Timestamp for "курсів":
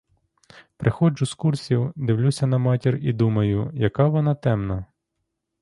1.33-1.93